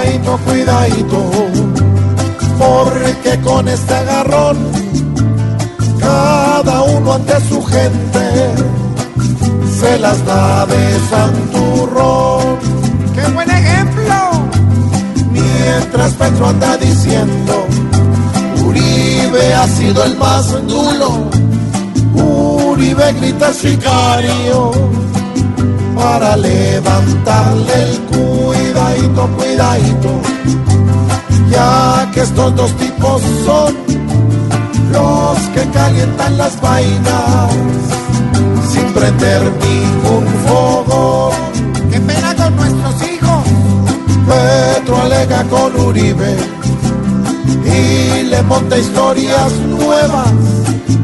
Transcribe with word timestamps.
cuidadito, 0.00 0.38
cuidadito, 0.46 1.30
porque 2.58 3.40
con 3.42 3.68
este 3.68 3.94
agarrón, 3.94 4.56
cada 5.98 6.82
uno 6.82 7.14
ante 7.14 7.40
su 7.48 7.62
gente 7.62 8.54
se 9.78 9.98
las 9.98 10.24
da 10.24 10.66
de 10.66 11.00
santurrón. 11.10 12.58
¡Qué 13.14 13.32
buen 13.32 13.50
ejemplo! 13.50 14.14
Mientras 15.30 16.12
Petro 16.14 16.48
anda 16.48 16.76
diciendo, 16.76 17.66
Uribe 18.64 19.54
ha 19.54 19.66
sido 19.68 20.04
el 20.04 20.16
más 20.16 20.52
nulo, 20.62 21.30
Uribe 22.14 23.12
grita 23.14 23.52
sicario 23.52 24.72
para 26.00 26.34
levantarle 26.34 27.74
el 27.82 28.00
cuidadito, 28.10 29.28
cuidadito, 29.36 30.10
ya 31.50 32.10
que 32.12 32.20
estos 32.20 32.56
dos 32.56 32.72
tipos 32.78 33.20
son 33.44 33.74
los 34.92 35.38
que 35.54 35.62
calientan 35.70 36.38
las 36.38 36.58
vainas 36.60 37.52
sin 38.72 38.84
prender 38.94 39.42
ningún 39.42 40.26
fogón. 40.46 41.32
¡Qué 41.90 42.00
pena 42.00 42.34
con 42.34 42.56
nuestros 42.56 42.94
hijos! 43.10 43.44
Petro 44.26 45.02
alega 45.02 45.44
con 45.44 45.80
Uribe 45.80 46.34
y 47.66 48.22
le 48.24 48.42
monta 48.44 48.78
historias 48.78 49.52
nuevas 49.68 50.32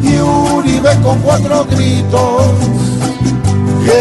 y 0.03 0.19
Uribe 0.21 0.97
con 1.03 1.19
cuatro 1.21 1.67
gritos 1.71 2.76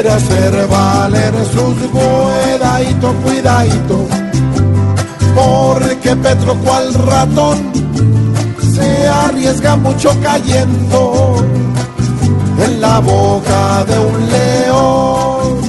quiere 0.05 0.17
hacer 0.17 0.67
valer 0.67 1.33
sus 1.45 1.75
cuidadito, 1.89 3.13
cuidadito. 3.23 4.07
Porque 5.33 6.15
Petro 6.15 6.55
cual 6.55 6.93
ratón 6.93 7.71
se 8.73 9.07
arriesga 9.07 9.75
mucho 9.77 10.15
cayendo 10.21 11.35
en 12.65 12.81
la 12.81 12.99
boca 12.99 13.85
de 13.85 13.99
un 13.99 14.29
león. 14.29 15.65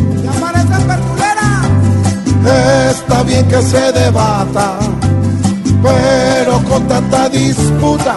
Está 2.91 3.23
bien 3.23 3.49
que 3.49 3.61
se 3.63 3.93
debata, 3.93 4.79
pero 5.83 6.63
con 6.69 6.87
tanta 6.87 7.29
disputa, 7.29 8.17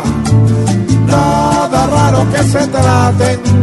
nada 1.07 1.87
raro 1.87 2.25
que 2.31 2.43
se 2.43 2.67
traten 2.67 3.59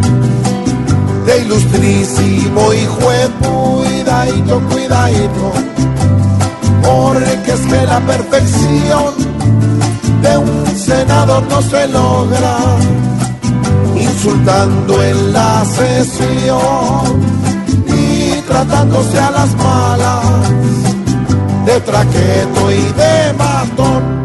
ilustrísimo 1.40 2.72
hijo 2.72 3.10
cuidadito, 3.40 4.60
cuidadito, 4.70 5.52
porque 6.82 7.52
es 7.52 7.60
que 7.60 7.86
la 7.86 8.00
perfección 8.00 9.14
de 10.22 10.38
un 10.38 10.66
senador 10.76 11.42
no 11.48 11.62
se 11.62 11.88
logra 11.88 12.56
insultando 13.94 15.02
en 15.02 15.32
la 15.32 15.64
sesión 15.64 17.20
y 17.88 18.40
tratándose 18.42 19.18
a 19.18 19.30
las 19.30 19.54
malas 19.56 20.50
de 21.66 21.80
traqueto 21.80 22.72
y 22.72 22.82
de 22.92 23.32
matón. 23.36 24.15